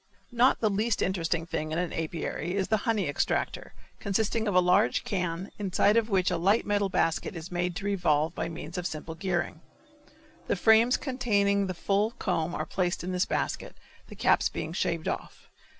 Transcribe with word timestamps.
Not 0.31 0.61
the 0.61 0.69
least 0.71 1.03
interesting 1.03 1.45
thing 1.45 1.71
in 1.71 1.77
an 1.77 1.93
apiary 1.93 2.55
is 2.55 2.69
the 2.69 2.77
honey 2.89 3.07
extractor, 3.07 3.75
consisting 3.99 4.47
of 4.47 4.55
a 4.55 4.59
large 4.59 5.03
can 5.03 5.51
inside 5.59 5.95
of 5.95 6.09
which 6.09 6.31
a 6.31 6.37
light 6.37 6.65
metal 6.65 6.89
basket 6.89 7.35
is 7.35 7.51
made 7.51 7.75
to 7.75 7.85
revolve 7.85 8.33
by 8.33 8.49
means 8.49 8.79
of 8.79 8.85
a 8.85 8.87
simple 8.87 9.13
gearing. 9.13 9.61
The 10.47 10.55
frames 10.55 10.97
containing 10.97 11.67
the 11.67 11.75
full 11.75 12.13
comb 12.17 12.55
are 12.55 12.65
placed 12.65 13.03
in 13.03 13.11
this 13.11 13.25
basket, 13.27 13.77
the 14.07 14.15
caps 14.15 14.49
being 14.49 14.73
shaved 14.73 15.07
off. 15.07 15.51